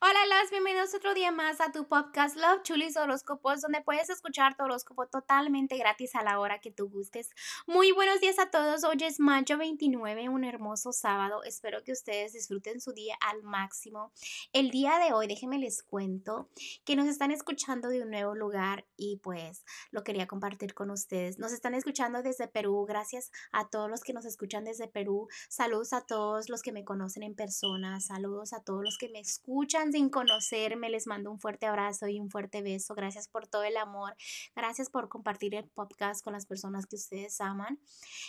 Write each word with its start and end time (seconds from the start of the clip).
Hola, 0.00 0.18
las 0.28 0.50
bienvenidos 0.50 0.94
otro 0.94 1.14
día 1.14 1.30
más 1.30 1.60
a 1.60 1.72
tu 1.72 1.86
podcast 1.86 2.36
Love 2.36 2.62
Chulis 2.62 2.96
Horóscopos, 2.96 3.62
donde 3.62 3.80
puedes 3.80 4.10
escuchar 4.10 4.56
tu 4.56 4.64
horóscopo 4.64 5.06
totalmente 5.06 5.78
gratis 5.78 6.14
a 6.14 6.22
la 6.22 6.38
hora 6.40 6.60
que 6.60 6.70
tú 6.70 6.90
gustes. 6.90 7.30
Muy 7.66 7.92
buenos 7.92 8.20
días 8.20 8.38
a 8.38 8.50
todos. 8.50 8.84
Hoy 8.84 8.98
es 9.00 9.20
mayo 9.20 9.56
29, 9.56 10.28
un 10.28 10.44
hermoso 10.44 10.92
sábado. 10.92 11.42
Espero 11.44 11.82
que 11.84 11.92
ustedes 11.92 12.32
disfruten 12.32 12.80
su 12.80 12.92
día 12.92 13.16
al 13.20 13.42
máximo. 13.42 14.12
El 14.52 14.70
día 14.70 14.98
de 14.98 15.12
hoy, 15.12 15.26
déjenme 15.26 15.58
les 15.58 15.82
cuento 15.82 16.48
que 16.84 16.96
nos 16.96 17.06
están 17.06 17.30
escuchando 17.30 17.88
de 17.88 18.02
un 18.02 18.10
nuevo 18.10 18.34
lugar 18.34 18.84
y 18.96 19.18
pues 19.18 19.64
lo 19.90 20.04
quería 20.04 20.26
compartir 20.26 20.74
con 20.74 20.90
ustedes. 20.90 21.38
Nos 21.38 21.52
están 21.52 21.74
escuchando 21.74 22.22
desde 22.22 22.48
Perú. 22.48 22.84
Gracias 22.86 23.30
a 23.52 23.68
todos 23.68 23.88
los 23.88 24.02
que 24.02 24.12
nos 24.12 24.24
escuchan 24.24 24.64
desde 24.64 24.88
Perú. 24.88 25.28
Saludos 25.48 25.92
a 25.92 26.02
todos 26.02 26.48
los 26.48 26.62
que 26.62 26.72
me 26.72 26.84
conocen 26.84 27.22
en 27.22 27.34
persona. 27.34 28.00
Saludos 28.00 28.52
a 28.52 28.62
todos 28.62 28.82
los 28.82 28.98
que 28.98 29.08
me 29.08 29.20
escuchan 29.20 29.83
sin 29.92 30.10
conocerme, 30.10 30.90
les 30.90 31.06
mando 31.06 31.30
un 31.30 31.40
fuerte 31.40 31.66
abrazo 31.66 32.08
y 32.08 32.20
un 32.20 32.30
fuerte 32.30 32.62
beso. 32.62 32.94
Gracias 32.94 33.28
por 33.28 33.46
todo 33.46 33.64
el 33.64 33.76
amor. 33.76 34.16
Gracias 34.54 34.90
por 34.90 35.08
compartir 35.08 35.54
el 35.54 35.68
podcast 35.68 36.22
con 36.22 36.32
las 36.32 36.46
personas 36.46 36.86
que 36.86 36.96
ustedes 36.96 37.40
aman. 37.40 37.78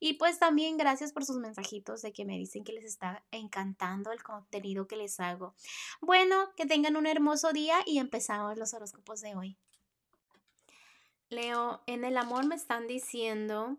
Y 0.00 0.14
pues 0.14 0.38
también 0.38 0.76
gracias 0.76 1.12
por 1.12 1.24
sus 1.24 1.36
mensajitos 1.38 2.02
de 2.02 2.12
que 2.12 2.24
me 2.24 2.38
dicen 2.38 2.64
que 2.64 2.72
les 2.72 2.84
está 2.84 3.24
encantando 3.30 4.12
el 4.12 4.22
contenido 4.22 4.86
que 4.86 4.96
les 4.96 5.20
hago. 5.20 5.54
Bueno, 6.00 6.50
que 6.56 6.66
tengan 6.66 6.96
un 6.96 7.06
hermoso 7.06 7.52
día 7.52 7.78
y 7.86 7.98
empezamos 7.98 8.56
los 8.56 8.74
horóscopos 8.74 9.20
de 9.20 9.34
hoy. 9.34 9.56
Leo, 11.28 11.82
en 11.86 12.04
el 12.04 12.16
amor 12.18 12.46
me 12.46 12.54
están 12.54 12.86
diciendo 12.86 13.78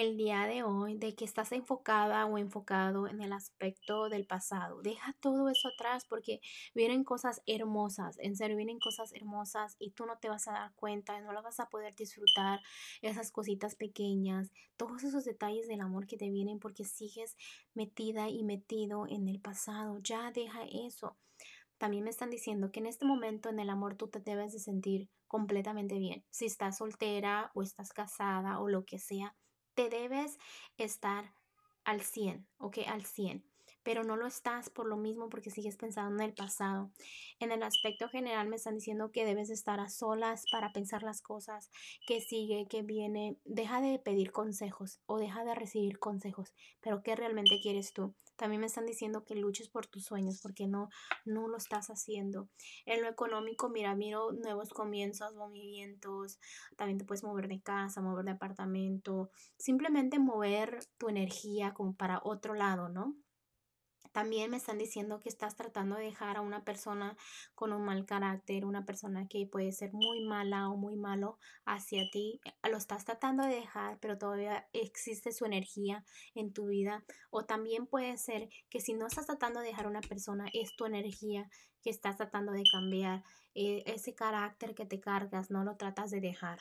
el 0.00 0.16
día 0.16 0.46
de 0.46 0.62
hoy 0.62 0.96
de 0.96 1.16
que 1.16 1.24
estás 1.24 1.50
enfocada 1.50 2.24
o 2.26 2.38
enfocado 2.38 3.08
en 3.08 3.20
el 3.20 3.32
aspecto 3.32 4.08
del 4.08 4.26
pasado. 4.26 4.80
Deja 4.80 5.12
todo 5.20 5.48
eso 5.48 5.68
atrás 5.68 6.04
porque 6.08 6.40
vienen 6.72 7.02
cosas 7.02 7.42
hermosas, 7.46 8.16
en 8.20 8.36
serio, 8.36 8.56
vienen 8.56 8.78
cosas 8.78 9.12
hermosas 9.12 9.74
y 9.80 9.90
tú 9.90 10.06
no 10.06 10.16
te 10.18 10.28
vas 10.28 10.46
a 10.46 10.52
dar 10.52 10.72
cuenta, 10.76 11.20
no 11.20 11.32
las 11.32 11.42
vas 11.42 11.58
a 11.58 11.68
poder 11.68 11.96
disfrutar, 11.96 12.60
esas 13.02 13.32
cositas 13.32 13.74
pequeñas, 13.74 14.52
todos 14.76 15.02
esos 15.02 15.24
detalles 15.24 15.66
del 15.66 15.80
amor 15.80 16.06
que 16.06 16.16
te 16.16 16.30
vienen 16.30 16.60
porque 16.60 16.84
sigues 16.84 17.36
metida 17.74 18.28
y 18.28 18.44
metido 18.44 19.06
en 19.08 19.26
el 19.26 19.40
pasado. 19.40 19.98
Ya 20.02 20.30
deja 20.30 20.64
eso. 20.64 21.16
También 21.76 22.04
me 22.04 22.10
están 22.10 22.30
diciendo 22.30 22.70
que 22.70 22.78
en 22.78 22.86
este 22.86 23.04
momento 23.04 23.48
en 23.48 23.58
el 23.58 23.70
amor 23.70 23.96
tú 23.96 24.08
te 24.08 24.20
debes 24.20 24.52
de 24.52 24.60
sentir 24.60 25.08
completamente 25.26 25.98
bien. 25.98 26.24
Si 26.30 26.46
estás 26.46 26.78
soltera 26.78 27.50
o 27.54 27.62
estás 27.62 27.92
casada 27.92 28.60
o 28.60 28.68
lo 28.68 28.84
que 28.84 28.98
sea, 28.98 29.36
te 29.78 29.88
debes 29.88 30.40
estar 30.76 31.32
al 31.84 32.00
100, 32.00 32.48
¿ok? 32.58 32.78
Al 32.88 33.04
100 33.04 33.44
pero 33.88 34.04
no 34.04 34.16
lo 34.16 34.26
estás 34.26 34.68
por 34.68 34.86
lo 34.86 34.98
mismo 34.98 35.30
porque 35.30 35.50
sigues 35.50 35.78
pensando 35.78 36.22
en 36.22 36.28
el 36.28 36.34
pasado. 36.34 36.90
En 37.40 37.52
el 37.52 37.62
aspecto 37.62 38.10
general 38.10 38.46
me 38.46 38.56
están 38.56 38.74
diciendo 38.74 39.10
que 39.10 39.24
debes 39.24 39.48
estar 39.48 39.80
a 39.80 39.88
solas 39.88 40.44
para 40.52 40.74
pensar 40.74 41.02
las 41.02 41.22
cosas, 41.22 41.70
que 42.06 42.20
sigue, 42.20 42.66
que 42.68 42.82
viene. 42.82 43.38
Deja 43.46 43.80
de 43.80 43.98
pedir 43.98 44.30
consejos 44.30 45.00
o 45.06 45.16
deja 45.16 45.42
de 45.42 45.54
recibir 45.54 45.98
consejos, 45.98 46.52
pero 46.82 47.02
¿qué 47.02 47.16
realmente 47.16 47.60
quieres 47.62 47.94
tú? 47.94 48.14
También 48.36 48.60
me 48.60 48.66
están 48.66 48.84
diciendo 48.84 49.24
que 49.24 49.34
luches 49.34 49.70
por 49.70 49.86
tus 49.86 50.04
sueños 50.04 50.40
porque 50.42 50.66
no, 50.66 50.90
no 51.24 51.48
lo 51.48 51.56
estás 51.56 51.88
haciendo. 51.88 52.50
En 52.84 53.00
lo 53.00 53.08
económico, 53.08 53.70
mira, 53.70 53.94
miro 53.94 54.32
nuevos 54.32 54.68
comienzos, 54.68 55.34
movimientos. 55.34 56.38
También 56.76 56.98
te 56.98 57.06
puedes 57.06 57.24
mover 57.24 57.48
de 57.48 57.62
casa, 57.62 58.02
mover 58.02 58.26
de 58.26 58.32
apartamento. 58.32 59.30
Simplemente 59.56 60.18
mover 60.18 60.78
tu 60.98 61.08
energía 61.08 61.72
como 61.72 61.94
para 61.94 62.20
otro 62.22 62.52
lado, 62.52 62.90
¿no? 62.90 63.16
También 64.18 64.50
me 64.50 64.56
están 64.56 64.78
diciendo 64.78 65.20
que 65.20 65.28
estás 65.28 65.54
tratando 65.54 65.94
de 65.94 66.06
dejar 66.06 66.38
a 66.38 66.40
una 66.40 66.64
persona 66.64 67.16
con 67.54 67.72
un 67.72 67.84
mal 67.84 68.04
carácter, 68.04 68.64
una 68.64 68.84
persona 68.84 69.28
que 69.28 69.46
puede 69.46 69.70
ser 69.70 69.92
muy 69.92 70.24
mala 70.24 70.68
o 70.70 70.76
muy 70.76 70.96
malo 70.96 71.38
hacia 71.64 72.02
ti. 72.10 72.40
Lo 72.68 72.78
estás 72.78 73.04
tratando 73.04 73.44
de 73.44 73.54
dejar, 73.54 74.00
pero 74.00 74.18
todavía 74.18 74.66
existe 74.72 75.30
su 75.30 75.44
energía 75.44 76.04
en 76.34 76.52
tu 76.52 76.66
vida. 76.66 77.04
O 77.30 77.44
también 77.44 77.86
puede 77.86 78.16
ser 78.16 78.48
que 78.68 78.80
si 78.80 78.92
no 78.92 79.06
estás 79.06 79.26
tratando 79.26 79.60
de 79.60 79.68
dejar 79.68 79.86
a 79.86 79.90
una 79.90 80.00
persona, 80.00 80.46
es 80.52 80.74
tu 80.74 80.84
energía 80.84 81.48
que 81.84 81.90
estás 81.90 82.16
tratando 82.16 82.50
de 82.50 82.64
cambiar. 82.72 83.22
Eh, 83.54 83.84
ese 83.86 84.16
carácter 84.16 84.74
que 84.74 84.84
te 84.84 84.98
cargas, 84.98 85.48
no 85.48 85.62
lo 85.62 85.76
tratas 85.76 86.10
de 86.10 86.20
dejar. 86.20 86.58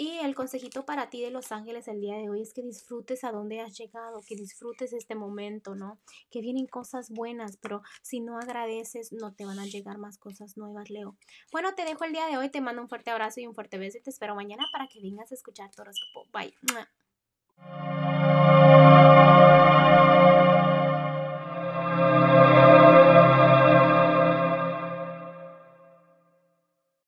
Y 0.00 0.18
el 0.20 0.34
consejito 0.34 0.86
para 0.86 1.10
ti 1.10 1.20
de 1.20 1.30
Los 1.30 1.52
Ángeles 1.52 1.86
el 1.86 2.00
día 2.00 2.16
de 2.16 2.30
hoy 2.30 2.40
es 2.40 2.54
que 2.54 2.62
disfrutes 2.62 3.22
a 3.22 3.32
dónde 3.32 3.60
has 3.60 3.76
llegado, 3.76 4.22
que 4.26 4.34
disfrutes 4.34 4.94
este 4.94 5.14
momento, 5.14 5.74
¿no? 5.74 6.00
Que 6.30 6.40
vienen 6.40 6.66
cosas 6.66 7.10
buenas, 7.10 7.58
pero 7.58 7.82
si 8.00 8.20
no 8.20 8.38
agradeces, 8.38 9.12
no 9.12 9.34
te 9.34 9.44
van 9.44 9.58
a 9.58 9.66
llegar 9.66 9.98
más 9.98 10.16
cosas 10.16 10.56
nuevas, 10.56 10.88
Leo. 10.88 11.18
Bueno, 11.52 11.74
te 11.74 11.84
dejo 11.84 12.04
el 12.04 12.14
día 12.14 12.28
de 12.28 12.38
hoy, 12.38 12.48
te 12.48 12.62
mando 12.62 12.80
un 12.80 12.88
fuerte 12.88 13.10
abrazo 13.10 13.40
y 13.40 13.46
un 13.46 13.54
fuerte 13.54 13.76
beso 13.76 13.98
y 13.98 14.00
te 14.00 14.08
espero 14.08 14.34
mañana 14.34 14.64
para 14.72 14.88
que 14.88 15.02
vengas 15.02 15.32
a 15.32 15.34
escuchar 15.34 15.70
tu 15.70 15.82
horóscopo. 15.82 16.26
Bye. 16.32 16.54